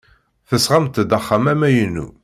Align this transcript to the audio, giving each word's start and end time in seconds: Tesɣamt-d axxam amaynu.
Tesɣamt-d 0.49 1.11
axxam 1.19 1.45
amaynu. 1.53 2.07